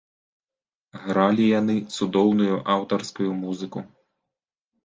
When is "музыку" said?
3.43-3.79